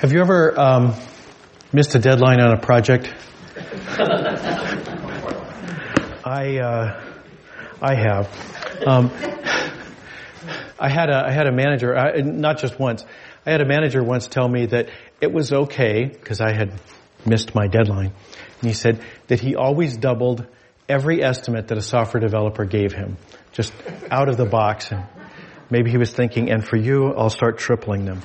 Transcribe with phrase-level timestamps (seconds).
[0.00, 0.94] Have you ever um,
[1.74, 3.12] missed a deadline on a project?
[6.24, 7.04] I uh,
[7.82, 8.86] I have.
[8.86, 9.10] Um,
[10.78, 13.04] I had a I had a manager, I, not just once.
[13.44, 14.88] I had a manager once tell me that
[15.20, 16.72] it was okay because I had
[17.26, 18.14] missed my deadline,
[18.62, 20.46] and he said that he always doubled
[20.88, 23.18] every estimate that a software developer gave him,
[23.52, 23.74] just
[24.10, 24.92] out of the box.
[24.92, 25.04] And
[25.68, 28.22] maybe he was thinking, and for you, I'll start tripling them.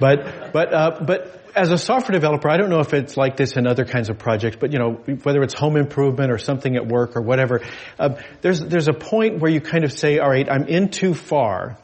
[0.00, 3.56] But, but, uh, but as a software developer, I don't know if it's like this
[3.56, 6.86] in other kinds of projects, but you know, whether it's home improvement or something at
[6.86, 7.60] work or whatever,
[7.98, 11.14] uh, there's there's a point where you kind of say, all right, I'm in too
[11.14, 11.78] far,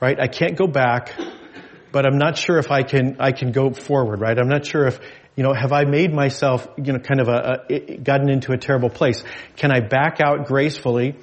[0.00, 0.18] right?
[0.20, 1.18] I can't go back,
[1.92, 4.38] but I'm not sure if I can I can go forward, right?
[4.38, 5.00] I'm not sure if
[5.36, 8.58] you know, have I made myself, you know, kind of a, a gotten into a
[8.58, 9.22] terrible place?
[9.54, 11.14] Can I back out gracefully?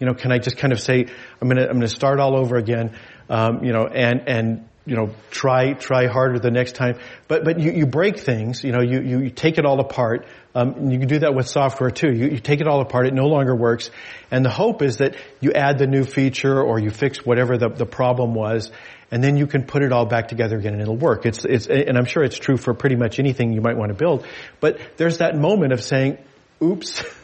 [0.00, 1.04] You know, can I just kind of say,
[1.42, 2.96] I'm gonna, I'm gonna start all over again,
[3.28, 6.98] um, you know, and, and you know, try, try harder the next time.
[7.28, 10.26] But, but you, you break things, you know, you, you, you take it all apart.
[10.54, 12.10] Um, you can do that with software too.
[12.10, 13.90] You, you take it all apart, it no longer works.
[14.30, 17.68] And the hope is that you add the new feature or you fix whatever the,
[17.68, 18.72] the problem was
[19.10, 21.26] and then you can put it all back together again and it'll work.
[21.26, 23.94] It's, it's, and I'm sure it's true for pretty much anything you might want to
[23.94, 24.26] build.
[24.60, 26.18] But there's that moment of saying,
[26.62, 27.02] oops,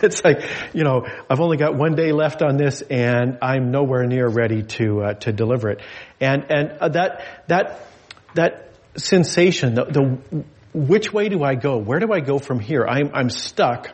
[0.02, 4.06] it's like, you know, I've only got one day left on this and I'm nowhere
[4.06, 5.80] near ready to, uh, to deliver it.
[6.20, 7.86] And, and uh, that, that,
[8.34, 11.78] that sensation, the, the, which way do I go?
[11.78, 12.86] Where do I go from here?
[12.86, 13.90] I'm, I'm stuck.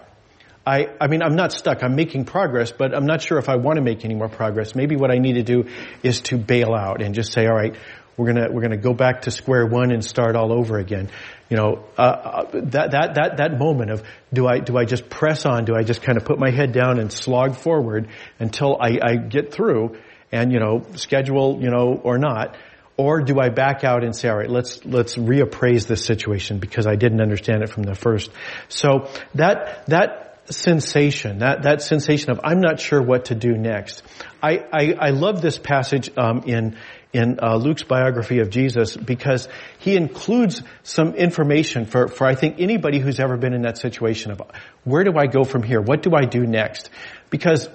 [0.66, 1.82] I, I mean, I'm not stuck.
[1.82, 4.74] I'm making progress, but I'm not sure if I want to make any more progress.
[4.74, 5.68] Maybe what I need to do
[6.02, 7.76] is to bail out and just say, all right,
[8.16, 11.10] we're gonna, we're gonna go back to square one and start all over again.
[11.48, 15.08] You know, uh, uh, that, that, that, that moment of, do I, do I just
[15.08, 15.64] press on?
[15.64, 18.08] Do I just kind of put my head down and slog forward
[18.40, 19.96] until I, I get through
[20.32, 22.56] and, you know, schedule, you know, or not?
[22.96, 26.86] Or do I back out and say, all right, let's, let's reappraise this situation because
[26.86, 28.30] I didn't understand it from the first.
[28.68, 34.02] So that, that sensation, that, that sensation of I'm not sure what to do next.
[34.42, 36.76] I, I, I love this passage um, in
[37.16, 42.56] in uh, Luke's biography of Jesus because he includes some information for, for I think
[42.58, 44.42] anybody who's ever been in that situation of
[44.84, 45.80] where do I go from here?
[45.80, 46.90] What do I do next?
[47.30, 47.68] Because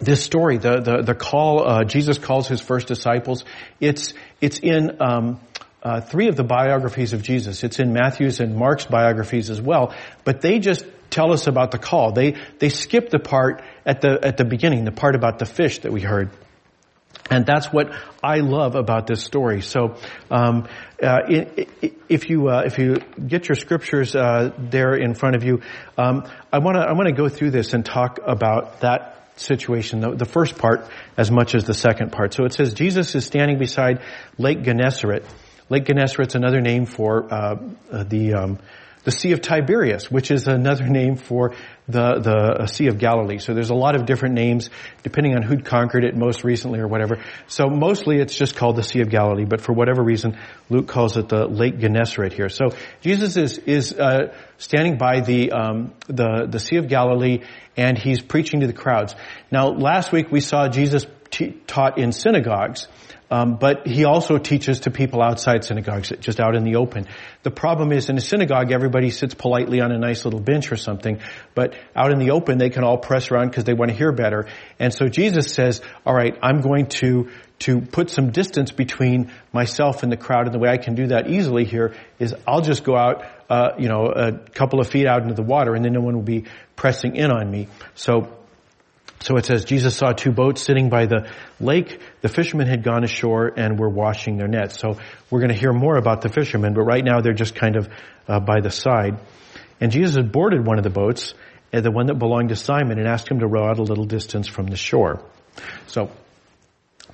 [0.00, 3.44] this story, the the, the call uh, Jesus calls his first disciples,
[3.80, 5.40] it's it's in um,
[5.82, 7.64] uh, three of the biographies of Jesus.
[7.64, 9.94] It's in Matthew's and Mark's biographies as well,
[10.24, 12.12] but they just tell us about the call.
[12.12, 15.80] They they skip the part at the at the beginning, the part about the fish
[15.80, 16.30] that we heard.
[17.30, 19.60] And that's what I love about this story.
[19.60, 19.96] So,
[20.30, 20.66] um,
[21.02, 21.18] uh,
[22.08, 22.96] if you uh, if you
[23.26, 25.60] get your scriptures uh, there in front of you,
[25.96, 30.00] um, I want to I want to go through this and talk about that situation,
[30.00, 32.34] the, the, first part as much as the second part.
[32.34, 34.02] So it says Jesus is standing beside
[34.36, 35.24] Lake Gennesaret.
[35.68, 37.56] Lake Gennesaret's another name for uh,
[37.90, 38.58] uh, the um,
[39.08, 41.54] the Sea of Tiberias, which is another name for
[41.88, 42.20] the,
[42.58, 43.38] the Sea of Galilee.
[43.38, 44.68] So there's a lot of different names
[45.02, 47.24] depending on who'd conquered it most recently or whatever.
[47.46, 50.36] So mostly it's just called the Sea of Galilee, but for whatever reason,
[50.68, 52.50] Luke calls it the Lake Gennesaret here.
[52.50, 52.66] So
[53.00, 57.44] Jesus is, is, uh, standing by the, um, the, the Sea of Galilee
[57.78, 59.14] and he's preaching to the crowds.
[59.50, 61.06] Now last week we saw Jesus
[61.66, 62.88] taught in synagogues.
[63.30, 67.06] Um, but he also teaches to people outside synagogues, just out in the open.
[67.42, 70.76] The problem is in a synagogue, everybody sits politely on a nice little bench or
[70.76, 71.20] something,
[71.54, 74.12] but out in the open, they can all press around because they want to hear
[74.12, 74.48] better.
[74.78, 77.28] And so Jesus says, all right, I'm going to
[77.60, 81.08] to put some distance between myself and the crowd, and the way I can do
[81.08, 85.08] that easily here is I'll just go out, uh, you know, a couple of feet
[85.08, 86.44] out into the water, and then no one will be
[86.76, 87.66] pressing in on me.
[87.96, 88.37] So
[89.20, 91.28] so it says Jesus saw two boats sitting by the
[91.60, 92.00] lake.
[92.20, 94.78] The fishermen had gone ashore and were washing their nets.
[94.78, 94.98] So
[95.30, 97.88] we're going to hear more about the fishermen, but right now they're just kind of
[98.28, 99.18] uh, by the side.
[99.80, 101.34] And Jesus had boarded one of the boats,
[101.72, 104.04] uh, the one that belonged to Simon, and asked him to row out a little
[104.04, 105.24] distance from the shore.
[105.88, 106.10] So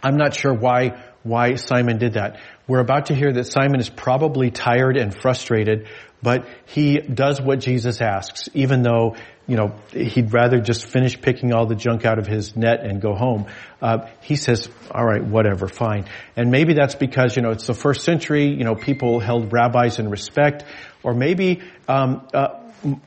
[0.02, 2.38] I'm not sure why why Simon did that.
[2.68, 5.88] We're about to hear that Simon is probably tired and frustrated,
[6.24, 9.14] but he does what Jesus asks, even though
[9.46, 13.00] you know, he'd rather just finish picking all the junk out of his net and
[13.00, 13.46] go home.
[13.80, 16.06] Uh, he says, all right, whatever, fine.
[16.34, 19.98] And maybe that's because, you know, it's the first century, you know, people held rabbis
[19.98, 20.64] in respect,
[21.02, 22.60] or maybe, um, uh,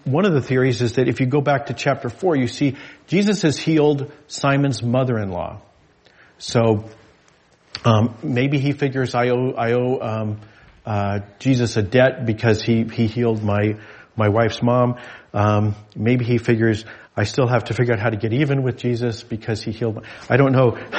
[0.06, 2.78] one of the theories is that if you go back to chapter four, you see
[3.08, 5.62] Jesus has healed Simon's mother-in-law.
[6.40, 6.86] So,
[7.86, 10.42] um, maybe he figures I owe, I owe, um,
[10.88, 13.78] uh, Jesus a debt because he, he healed my,
[14.16, 14.96] my wife's mom.
[15.34, 16.86] Um, maybe he figures
[17.18, 19.96] I still have to figure out how to get even with Jesus because he healed.
[19.96, 20.78] My, I don't know.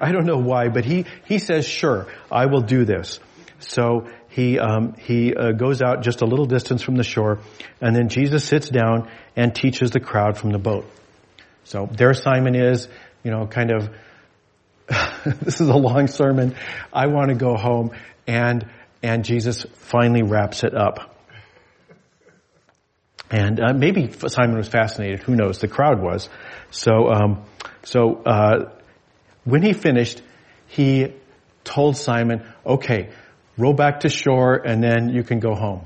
[0.00, 3.20] I don't know why, but he he says, "Sure, I will do this."
[3.60, 7.38] So he um, he uh, goes out just a little distance from the shore,
[7.80, 10.84] and then Jesus sits down and teaches the crowd from the boat.
[11.62, 12.88] So there Simon is,
[13.22, 13.88] you know, kind of.
[15.42, 16.54] this is a long sermon.
[16.92, 17.90] I want to go home,
[18.26, 18.68] and
[19.02, 21.16] and Jesus finally wraps it up.
[23.30, 25.20] And uh, maybe Simon was fascinated.
[25.20, 25.58] Who knows?
[25.58, 26.28] The crowd was.
[26.70, 27.44] So, um,
[27.82, 28.70] so uh,
[29.44, 30.22] when he finished,
[30.68, 31.12] he
[31.64, 33.10] told Simon, "Okay,
[33.56, 35.84] row back to shore, and then you can go home."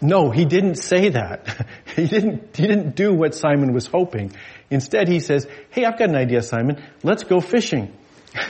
[0.00, 1.66] No, he didn't say that.
[1.96, 2.56] he didn't.
[2.56, 4.32] He didn't do what Simon was hoping.
[4.70, 6.82] Instead, he says, "Hey, I've got an idea, Simon.
[7.02, 7.92] Let's go fishing."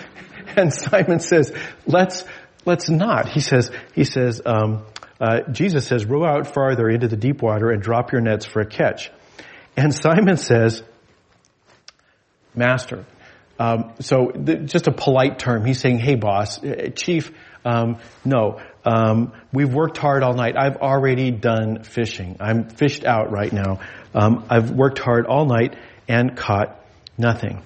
[0.57, 1.53] and Simon says,
[1.87, 2.25] "Let's."
[2.65, 3.29] Let's not.
[3.29, 3.71] He says.
[3.95, 4.41] He says.
[4.45, 4.85] Um,
[5.21, 8.61] uh, Jesus says, row out farther into the deep water and drop your nets for
[8.61, 9.11] a catch.
[9.77, 10.83] And Simon says,
[12.55, 13.05] Master.
[13.59, 15.65] Um, so just a polite term.
[15.65, 17.31] He's saying, "Hey, boss, uh, chief,
[17.65, 20.57] um, no, um, we've worked hard all night.
[20.57, 22.37] I've already done fishing.
[22.41, 23.79] I'm fished out right now.
[24.13, 25.77] Um, I've worked hard all night
[26.09, 26.85] and caught
[27.17, 27.63] nothing.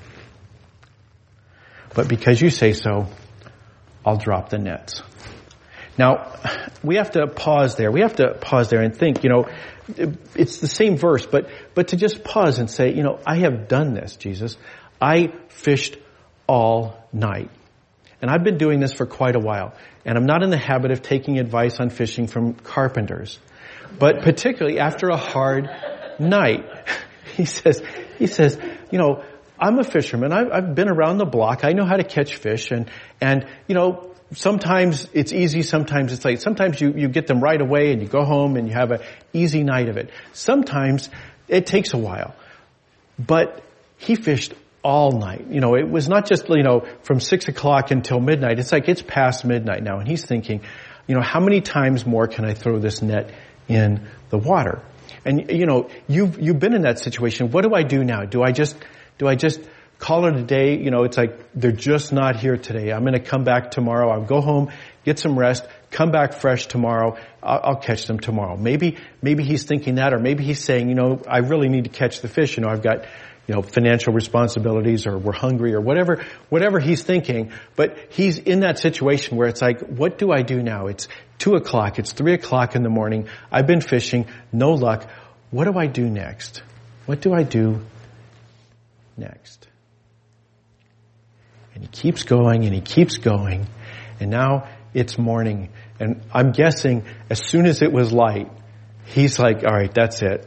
[1.95, 3.06] But because you say so,
[4.05, 5.03] I'll drop the nets."
[5.99, 6.33] Now,
[6.85, 7.91] we have to pause there.
[7.91, 9.49] We have to pause there and think, you know,
[10.35, 13.67] it's the same verse, but, but to just pause and say, you know, I have
[13.67, 14.56] done this, Jesus.
[15.00, 15.97] I fished
[16.47, 17.50] all night.
[18.23, 19.75] And I've been doing this for quite a while.
[20.05, 23.39] And I'm not in the habit of taking advice on fishing from carpenters.
[23.99, 25.69] But particularly after a hard
[26.21, 26.65] night,
[27.37, 27.83] he says,
[28.19, 28.59] he says,
[28.91, 29.25] you know,
[29.60, 30.32] I'm a fisherman.
[30.32, 31.64] I've, I've, been around the block.
[31.64, 32.90] I know how to catch fish and,
[33.20, 36.40] and, you know, sometimes it's easy, sometimes it's late.
[36.40, 39.00] Sometimes you, you get them right away and you go home and you have an
[39.32, 40.10] easy night of it.
[40.32, 41.08] Sometimes
[41.49, 42.34] it takes a while.
[43.19, 43.62] But
[43.96, 45.46] he fished all night.
[45.50, 48.58] You know, it was not just, you know, from six o'clock until midnight.
[48.58, 50.62] It's like it's past midnight now and he's thinking,
[51.06, 53.32] you know, how many times more can I throw this net
[53.66, 54.82] in the water?
[55.25, 57.50] And, you know, you've, you've been in that situation.
[57.50, 58.25] What do I do now?
[58.25, 58.76] Do I just,
[59.19, 59.61] do I just
[59.99, 60.79] call it a day.
[60.79, 62.93] You know, it's like they're just not here today.
[62.93, 64.11] I'm going to come back tomorrow.
[64.11, 64.70] I'll go home,
[65.05, 67.19] get some rest, come back fresh tomorrow.
[67.43, 68.56] I'll, I'll, catch them tomorrow.
[68.56, 71.91] Maybe, maybe he's thinking that, or maybe he's saying, you know, I really need to
[71.91, 72.56] catch the fish.
[72.56, 73.05] You know, I've got,
[73.47, 77.53] you know, financial responsibilities, or we're hungry, or whatever, whatever he's thinking.
[77.76, 80.87] But he's in that situation where it's like, what do I do now?
[80.87, 81.99] It's two o'clock.
[81.99, 83.29] It's three o'clock in the morning.
[83.50, 85.09] I've been fishing, no luck.
[85.50, 86.62] What do I do next?
[87.06, 87.81] What do I do
[89.19, 89.69] next?
[91.75, 93.67] And he keeps going and he keeps going.
[94.20, 95.70] And now it's morning.
[96.00, 98.50] And I'm guessing as soon as it was light,
[99.05, 100.47] he's like, all right, that's it.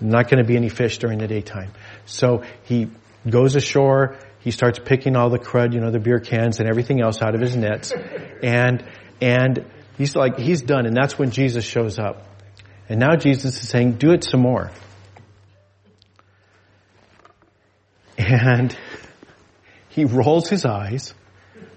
[0.00, 1.72] Not going to be any fish during the daytime.
[2.06, 2.90] So he
[3.28, 4.16] goes ashore.
[4.40, 7.34] He starts picking all the crud, you know, the beer cans and everything else out
[7.34, 7.92] of his nets.
[8.42, 8.82] And,
[9.20, 9.66] and
[9.98, 10.86] he's like, he's done.
[10.86, 12.26] And that's when Jesus shows up.
[12.88, 14.70] And now Jesus is saying, do it some more.
[18.20, 18.76] And
[19.88, 21.14] he rolls his eyes,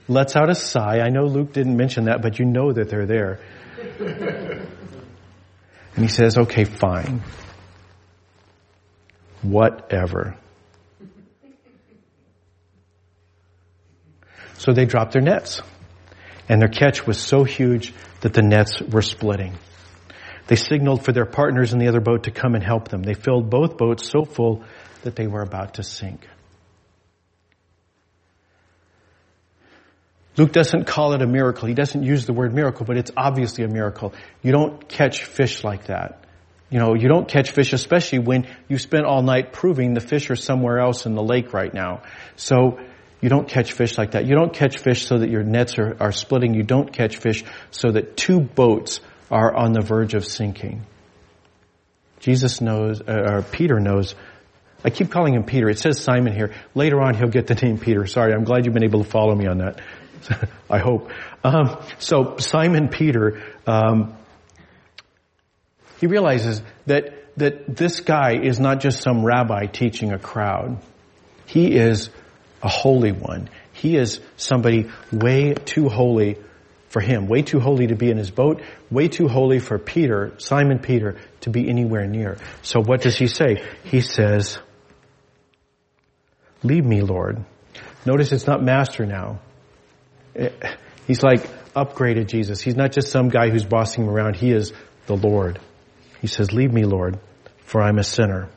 [0.10, 1.00] lets out a sigh.
[1.00, 3.40] I know Luke didn't mention that, but you know that they're there.
[5.96, 7.24] and he says, okay, fine.
[9.42, 10.38] Whatever.
[14.58, 15.62] So they dropped their nets.
[16.50, 19.54] And their catch was so huge that the nets were splitting.
[20.48, 23.02] They signaled for their partners in the other boat to come and help them.
[23.02, 24.66] They filled both boats so full
[25.04, 26.28] that they were about to sink.
[30.36, 31.68] Luke doesn't call it a miracle.
[31.68, 34.14] He doesn't use the word miracle, but it's obviously a miracle.
[34.42, 36.24] You don't catch fish like that.
[36.72, 40.32] You know, you don't catch fish, especially when you spent all night proving the fish
[40.32, 42.02] are somewhere else in the lake right now.
[42.36, 42.80] So,
[43.24, 44.26] you don't catch fish like that.
[44.26, 46.56] You don't catch fish so that your nets are, are splitting.
[46.56, 49.00] You don't catch fish so that two boats
[49.32, 50.86] are on the verge of sinking.
[52.20, 54.16] Jesus knows, uh, or Peter knows,
[54.84, 55.70] I keep calling him Peter.
[55.70, 56.54] It says Simon here.
[56.76, 58.06] Later on he'll get the name Peter.
[58.06, 59.82] Sorry, I'm glad you've been able to follow me on that.
[60.70, 61.10] I hope.
[61.44, 64.16] Um, so Simon Peter, um,
[66.00, 70.78] he realizes that that this guy is not just some rabbi teaching a crowd.
[71.46, 72.10] He is
[72.62, 73.50] a holy one.
[73.74, 76.38] He is somebody way too holy
[76.90, 78.62] for him, way too holy to be in his boat,
[78.92, 82.38] way too holy for Peter, Simon Peter, to be anywhere near.
[82.62, 83.64] So what does he say?
[83.84, 84.60] He says,
[86.64, 87.44] Leave me, Lord.
[88.06, 89.40] Notice it's not master now.
[90.36, 90.50] Eh,
[91.08, 92.62] he's like upgraded Jesus.
[92.62, 94.36] He's not just some guy who's bossing him around.
[94.36, 94.74] He is
[95.06, 95.60] the Lord.
[96.22, 97.20] He says, leave me, Lord,
[97.66, 98.50] for I'm a sinner.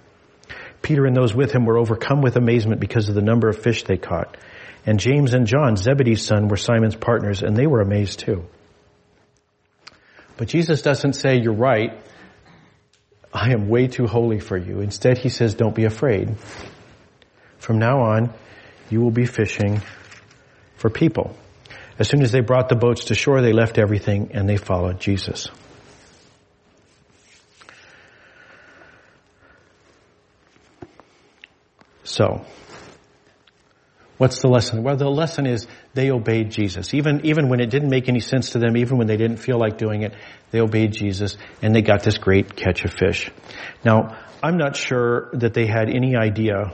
[0.82, 3.82] Peter and those with him were overcome with amazement because of the number of fish
[3.84, 4.36] they caught.
[4.84, 8.44] And James and John, Zebedee's son, were Simon's partners, and they were amazed too.
[10.36, 11.98] But Jesus doesn't say, you're right.
[13.32, 14.80] I am way too holy for you.
[14.80, 16.36] Instead, he says, don't be afraid.
[17.66, 18.32] From now on,
[18.90, 19.82] you will be fishing
[20.76, 21.36] for people.
[21.98, 25.00] As soon as they brought the boats to shore, they left everything and they followed
[25.00, 25.48] Jesus.
[32.04, 32.44] So,
[34.16, 34.84] what's the lesson?
[34.84, 36.94] Well, the lesson is they obeyed Jesus.
[36.94, 39.58] Even, even when it didn't make any sense to them, even when they didn't feel
[39.58, 40.14] like doing it,
[40.52, 43.28] they obeyed Jesus and they got this great catch of fish.
[43.84, 46.72] Now, I'm not sure that they had any idea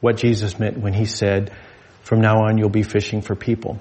[0.00, 1.52] what Jesus meant when he said,
[2.02, 3.78] from now on you'll be fishing for people.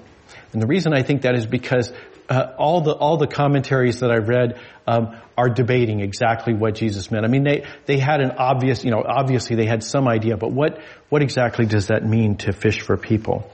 [0.54, 1.92] And the reason I think that is because
[2.30, 7.10] uh, all the all the commentaries that I read um, are debating exactly what Jesus
[7.12, 7.26] meant.
[7.26, 10.52] I mean, they they had an obvious, you know, obviously they had some idea, but
[10.52, 13.50] what what exactly does that mean to fish for people?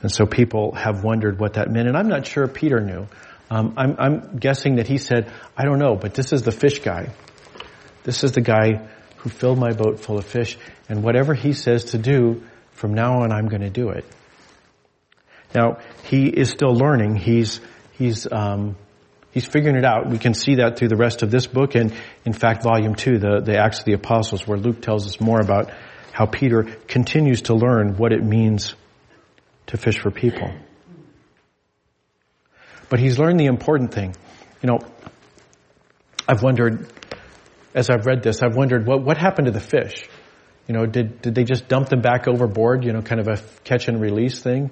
[0.00, 3.06] And so people have wondered what that meant, and I'm not sure Peter knew.
[3.50, 6.78] Um, I'm, I'm guessing that he said, "I don't know," but this is the fish
[6.80, 7.10] guy.
[8.04, 8.88] This is the guy
[9.18, 10.58] who filled my boat full of fish,
[10.88, 14.04] and whatever he says to do, from now on, I'm going to do it.
[15.54, 17.16] Now, he is still learning.
[17.16, 17.60] He's,
[17.92, 18.76] he's, um,
[19.32, 20.08] he's figuring it out.
[20.08, 21.92] We can see that through the rest of this book and,
[22.24, 25.40] in fact, volume two, the, the Acts of the Apostles, where Luke tells us more
[25.40, 25.72] about
[26.12, 28.74] how Peter continues to learn what it means
[29.68, 30.52] to fish for people.
[32.88, 34.14] But he's learned the important thing.
[34.62, 34.78] You know,
[36.26, 36.86] I've wondered,
[37.74, 40.08] as I've read this, I've wondered what, what happened to the fish?
[40.66, 43.38] You know, did, did they just dump them back overboard, you know, kind of a
[43.64, 44.70] catch and release thing?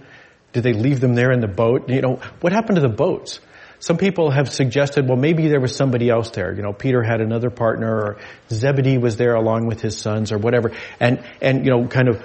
[0.52, 1.88] Did they leave them there in the boat?
[1.88, 3.40] You know, what happened to the boats?
[3.78, 6.54] Some people have suggested, well, maybe there was somebody else there.
[6.54, 8.18] You know, Peter had another partner, or
[8.50, 10.72] Zebedee was there along with his sons, or whatever.
[10.98, 12.22] And and you know, kind of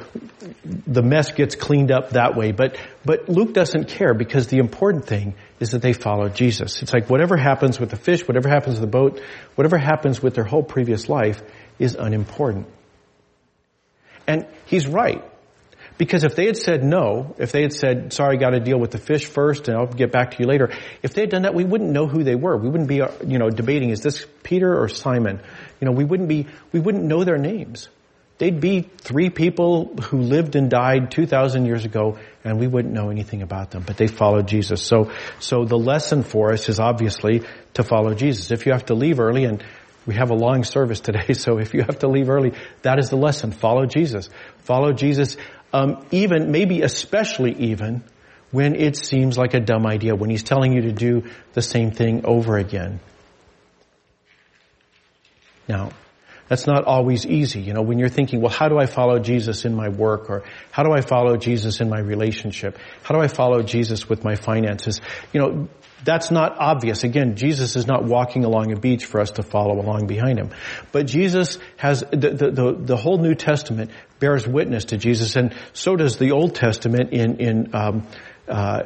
[0.87, 2.51] the mess gets cleaned up that way.
[2.51, 6.81] But but Luke doesn't care because the important thing is that they followed Jesus.
[6.81, 9.21] It's like whatever happens with the fish, whatever happens with the boat,
[9.55, 11.41] whatever happens with their whole previous life
[11.79, 12.67] is unimportant.
[14.27, 15.23] And he's right.
[16.01, 18.89] Because if they had said no, if they had said, sorry, got to deal with
[18.89, 20.71] the fish first and I'll get back to you later,
[21.03, 22.57] if they had done that, we wouldn't know who they were.
[22.57, 25.39] We wouldn't be, uh, you know, debating, is this Peter or Simon?
[25.79, 27.87] You know, we wouldn't be, we wouldn't know their names.
[28.39, 33.11] They'd be three people who lived and died 2,000 years ago and we wouldn't know
[33.11, 34.81] anything about them, but they followed Jesus.
[34.81, 37.43] So, so the lesson for us is obviously
[37.75, 38.49] to follow Jesus.
[38.49, 39.63] If you have to leave early and
[40.07, 43.11] we have a long service today, so if you have to leave early, that is
[43.11, 43.51] the lesson.
[43.51, 44.31] Follow Jesus.
[44.63, 45.37] Follow Jesus
[45.73, 48.03] um, even, maybe especially even,
[48.51, 51.23] when it seems like a dumb idea, when he's telling you to do
[51.53, 52.99] the same thing over again.
[55.67, 55.91] Now,
[56.49, 57.61] that's not always easy.
[57.61, 60.29] You know, when you're thinking, well, how do I follow Jesus in my work?
[60.29, 62.77] Or how do I follow Jesus in my relationship?
[63.03, 64.99] How do I follow Jesus with my finances?
[65.31, 65.69] You know,
[66.03, 67.05] that's not obvious.
[67.05, 70.49] Again, Jesus is not walking along a beach for us to follow along behind him.
[70.91, 75.53] But Jesus has, the, the, the, the whole New Testament bears witness to Jesus, and
[75.73, 78.07] so does the Old Testament in, in, um,
[78.47, 78.83] uh,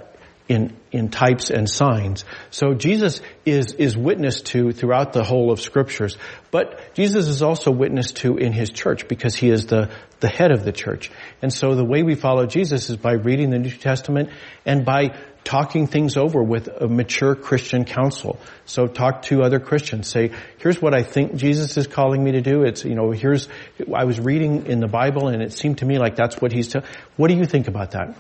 [0.48, 2.24] in, in types and signs.
[2.52, 6.18] So Jesus is, is witness to throughout the whole of scriptures.
[6.52, 9.90] But Jesus is also witness to in his church because he is the,
[10.20, 11.12] the head of the church.
[11.42, 14.30] And so the way we follow Jesus is by reading the New Testament
[14.66, 18.40] and by talking things over with a mature Christian counsel.
[18.66, 20.10] So talk to other Christians.
[20.10, 22.64] Say, here's what I think Jesus is calling me to do.
[22.64, 23.48] It's, you know, here's,
[23.96, 26.70] I was reading in the Bible and it seemed to me like that's what he's
[26.70, 26.88] telling.
[27.16, 28.18] What do you think about that?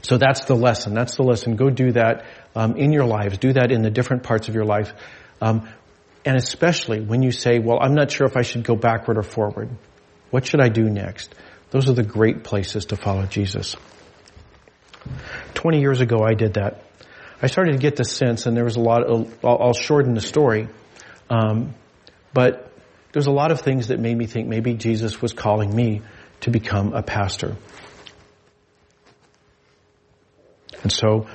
[0.00, 0.94] So that's the lesson.
[0.94, 1.56] That's the lesson.
[1.56, 2.24] Go do that
[2.56, 3.38] um, in your lives.
[3.38, 4.92] Do that in the different parts of your life.
[5.40, 5.68] Um,
[6.24, 9.22] and especially when you say, well, I'm not sure if I should go backward or
[9.22, 9.68] forward.
[10.30, 11.34] What should I do next?
[11.70, 13.76] Those are the great places to follow Jesus.
[15.54, 16.82] 20 years ago I did that.
[17.40, 20.20] I started to get the sense, and there was a lot, of, I'll, shorten the
[20.20, 20.68] story,
[21.28, 21.74] um,
[22.32, 22.72] but
[23.12, 26.02] there's a lot of things that made me think maybe Jesus was calling me
[26.42, 27.56] to become a pastor.
[30.82, 31.26] And so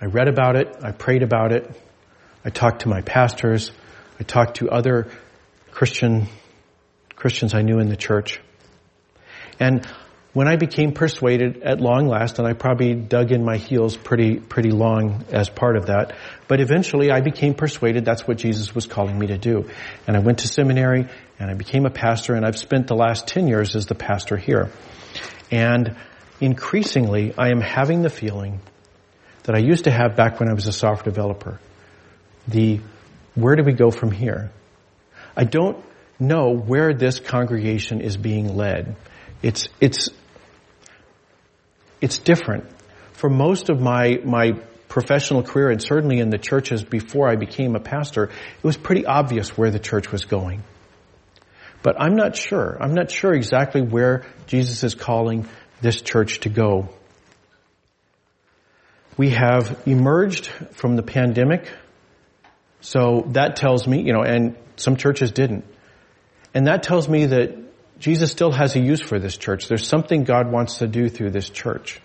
[0.00, 1.70] I read about it, I prayed about it,
[2.44, 3.72] I talked to my pastors,
[4.18, 5.08] I talked to other
[5.70, 6.26] Christian
[7.16, 8.40] Christians I knew in the church.
[9.58, 9.86] And
[10.32, 14.38] when I became persuaded at long last, and I probably dug in my heels pretty,
[14.38, 16.14] pretty long as part of that,
[16.46, 19.68] but eventually I became persuaded that's what Jesus was calling me to do.
[20.06, 21.08] And I went to seminary,
[21.38, 24.36] and I became a pastor, and I've spent the last 10 years as the pastor
[24.36, 24.70] here.
[25.50, 25.96] And
[26.40, 28.60] increasingly, I am having the feeling
[29.44, 31.58] that I used to have back when I was a software developer.
[32.46, 32.78] The,
[33.34, 34.52] where do we go from here?
[35.36, 35.84] I don't
[36.20, 38.94] know where this congregation is being led.
[39.42, 40.10] It's, it's
[42.00, 42.64] it's different.
[43.12, 44.52] For most of my, my
[44.88, 49.06] professional career and certainly in the churches before I became a pastor, it was pretty
[49.06, 50.64] obvious where the church was going.
[51.82, 52.76] But I'm not sure.
[52.80, 55.48] I'm not sure exactly where Jesus is calling
[55.80, 56.88] this church to go.
[59.16, 61.70] We have emerged from the pandemic,
[62.80, 65.64] so that tells me, you know, and some churches didn't.
[66.54, 67.56] And that tells me that
[68.00, 69.68] Jesus still has a use for this church.
[69.68, 72.00] There's something God wants to do through this church.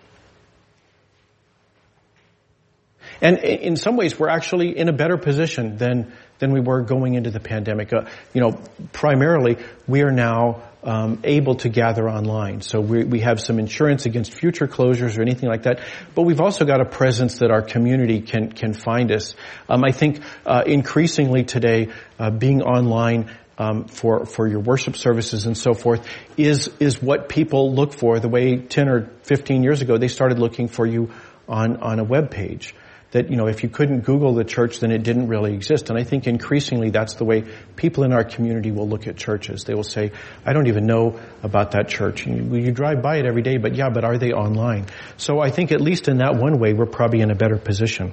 [3.21, 7.13] And in some ways, we're actually in a better position than than we were going
[7.13, 7.93] into the pandemic.
[7.93, 8.59] Uh, you know,
[8.91, 12.61] primarily, we are now um, able to gather online.
[12.61, 15.79] So we, we have some insurance against future closures or anything like that.
[16.13, 19.33] But we've also got a presence that our community can can find us.
[19.69, 25.45] Um, I think uh, increasingly today, uh, being online um, for for your worship services
[25.45, 26.07] and so forth
[26.37, 28.19] is is what people look for.
[28.19, 31.11] The way ten or fifteen years ago they started looking for you
[31.47, 32.75] on on a web page
[33.15, 35.89] that, you know, if you couldn't Google the church, then it didn't really exist.
[35.89, 37.45] And I think increasingly that's the way
[37.77, 39.63] people in our community will look at churches.
[39.63, 40.11] They will say,
[40.45, 42.25] I don't even know about that church.
[42.25, 44.87] And you, you drive by it every day, but yeah, but are they online?
[45.15, 48.11] So I think at least in that one way, we're probably in a better position.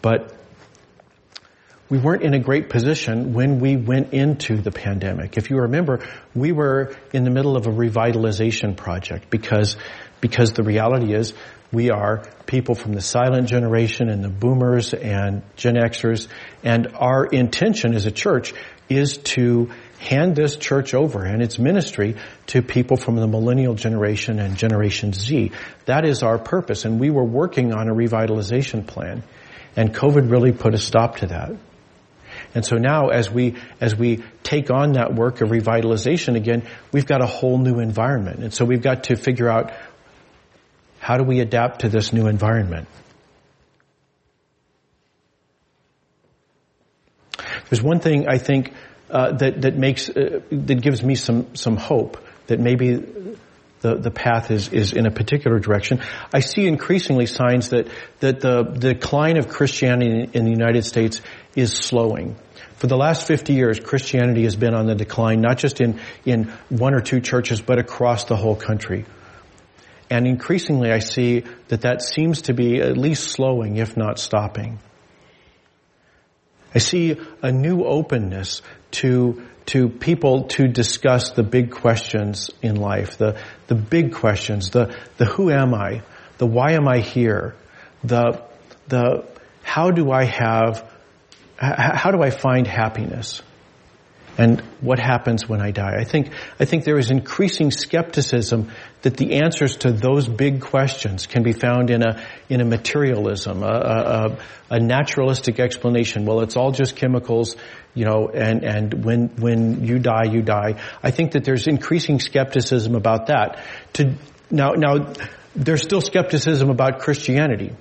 [0.00, 0.32] But
[1.90, 5.36] we weren't in a great position when we went into the pandemic.
[5.36, 6.00] If you remember,
[6.34, 9.76] we were in the middle of a revitalization project because,
[10.20, 11.34] because the reality is
[11.72, 16.28] we are people from the silent generation and the boomers and Gen Xers.
[16.62, 18.54] And our intention as a church
[18.88, 24.38] is to hand this church over and its ministry to people from the millennial generation
[24.38, 25.52] and Generation Z.
[25.86, 26.84] That is our purpose.
[26.84, 29.22] And we were working on a revitalization plan.
[29.76, 31.52] And COVID really put a stop to that.
[32.54, 37.06] And so now as we, as we take on that work of revitalization again, we've
[37.06, 38.40] got a whole new environment.
[38.40, 39.72] And so we've got to figure out
[40.98, 42.88] how do we adapt to this new environment?
[47.68, 48.72] There's one thing I think
[49.10, 52.96] uh, that that makes uh, that gives me some some hope that maybe
[53.84, 56.00] the the path is is in a particular direction.
[56.32, 57.88] I see increasingly signs that
[58.20, 61.20] that the, decline of Christianity in the United States
[61.54, 62.36] is slowing.
[62.76, 66.52] For the last 50 years, Christianity has been on the decline, not just in, in
[66.68, 69.04] one or two churches, but across the whole country.
[70.10, 74.80] And increasingly I see that that seems to be at least slowing, if not stopping.
[76.74, 83.16] I see a new openness to, to people to discuss the big questions in life,
[83.16, 86.02] the, the big questions, the, the who am I,
[86.38, 87.54] the why am I here,
[88.02, 88.42] the,
[88.88, 89.24] the
[89.62, 90.90] how do I have,
[91.56, 93.40] how do I find happiness?
[94.36, 95.94] And what happens when I die.
[95.98, 98.70] I think, I think there is increasing skepticism
[99.02, 103.62] that the answers to those big questions can be found in a, in a materialism,
[103.62, 104.38] a, a,
[104.70, 106.24] a naturalistic explanation.
[106.24, 107.56] Well, it's all just chemicals,
[107.94, 110.80] you know, and, and when, when you die, you die.
[111.02, 113.64] I think that there's increasing skepticism about that.
[113.94, 114.14] To,
[114.50, 115.12] now, now,
[115.54, 117.72] there's still skepticism about Christianity.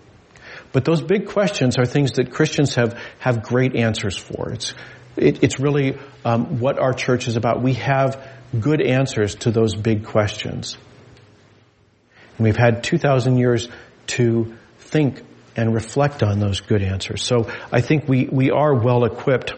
[0.71, 4.51] But those big questions are things that Christians have, have great answers for.
[4.51, 4.73] It's,
[5.15, 7.61] it, it's really um, what our church is about.
[7.61, 8.25] We have
[8.59, 10.77] good answers to those big questions.
[12.37, 13.67] And we've had 2,000 years
[14.07, 15.21] to think
[15.55, 17.23] and reflect on those good answers.
[17.23, 19.53] So I think we, we are well equipped.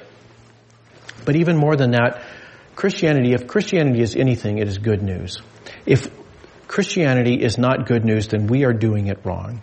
[1.23, 2.21] But even more than that,
[2.75, 5.41] Christianity, if Christianity is anything, it is good news.
[5.85, 6.09] If
[6.67, 9.61] Christianity is not good news, then we are doing it wrong.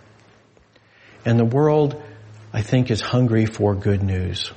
[1.24, 2.02] And the world,
[2.52, 4.50] I think, is hungry for good news.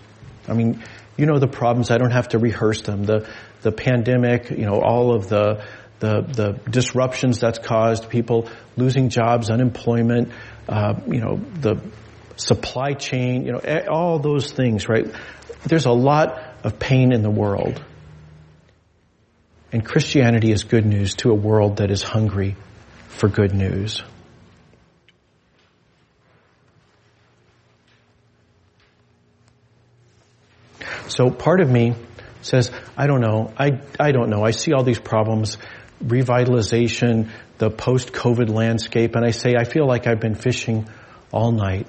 [0.48, 0.84] I mean,
[1.18, 1.92] you know the problems.
[1.92, 3.04] I don't have to rehearse them.
[3.04, 3.28] The,
[3.62, 5.66] the pandemic, you know, all of the,
[6.00, 10.32] the, the disruptions that's caused, people losing jobs, unemployment,
[10.68, 11.82] uh, you know, the
[12.36, 15.08] supply chain, you know, all those things, right?
[15.64, 17.84] There's a lot of pain in the world.
[19.72, 22.56] And Christianity is good news to a world that is hungry
[23.10, 24.04] for good news.
[31.16, 31.96] So part of me
[32.42, 33.54] says, I don't know.
[33.58, 34.44] I, I don't know.
[34.44, 35.58] I see all these problems,
[36.04, 40.90] revitalization, the post-COVID landscape, and I say, I feel like I've been fishing
[41.32, 41.88] all night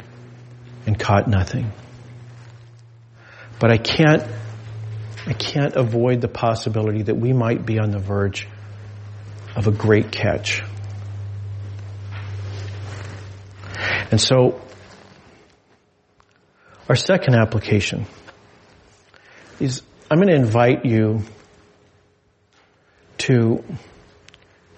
[0.87, 1.73] and caught nothing.
[3.59, 4.23] But I can't,
[5.27, 8.47] I can't avoid the possibility that we might be on the verge
[9.57, 10.63] of a great catch.
[14.13, 14.61] And so,
[16.89, 18.07] our second application
[19.61, 21.23] is I'm going to invite you
[23.19, 23.65] to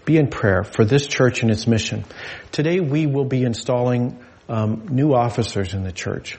[0.04, 2.04] be in prayer for this church and its mission.
[2.50, 6.38] Today we will be installing um, new officers in the church.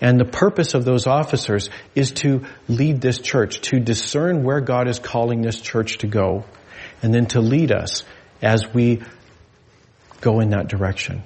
[0.00, 4.88] And the purpose of those officers is to lead this church, to discern where God
[4.88, 6.44] is calling this church to go,
[7.02, 8.04] and then to lead us
[8.40, 9.02] as we
[10.20, 11.22] go in that direction.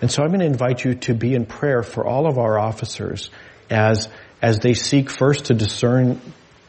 [0.00, 2.58] And so I'm going to invite you to be in prayer for all of our
[2.58, 3.30] officers
[3.70, 4.08] as,
[4.40, 6.20] as they seek first to discern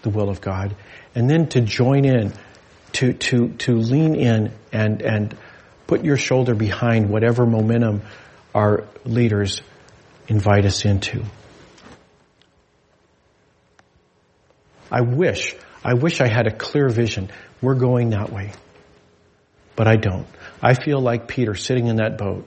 [0.01, 0.75] the will of God
[1.15, 2.33] and then to join in,
[2.93, 5.37] to, to, to lean in and, and
[5.87, 8.01] put your shoulder behind whatever momentum
[8.53, 9.61] our leaders
[10.27, 11.23] invite us into.
[14.91, 17.29] I wish, I wish I had a clear vision.
[17.61, 18.51] We're going that way.
[19.75, 20.27] But I don't.
[20.61, 22.45] I feel like Peter sitting in that boat.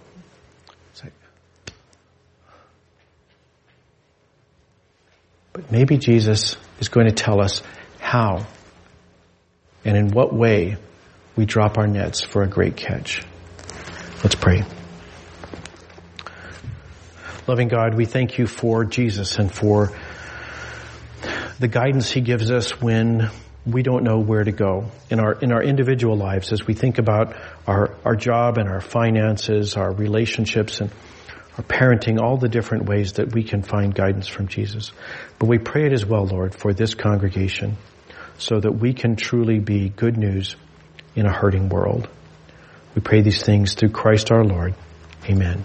[5.53, 7.63] But maybe Jesus is going to tell us
[8.01, 8.47] how
[9.85, 10.77] and in what way
[11.37, 13.23] we drop our nets for a great catch.
[14.23, 14.65] Let's pray.
[17.47, 19.93] Loving God, we thank you for Jesus and for
[21.59, 23.31] the guidance he gives us when
[23.67, 26.99] we don't know where to go in our in our individual lives as we think
[26.99, 27.37] about
[27.67, 30.91] our our job and our finances, our relationships and
[31.59, 34.93] our parenting, all the different ways that we can find guidance from Jesus.
[35.39, 37.77] But we pray it as well, Lord, for this congregation
[38.39, 40.57] so that we can truly be good news
[41.15, 42.09] in a hurting world.
[42.95, 44.75] We pray these things through Christ our Lord.
[45.29, 45.65] Amen.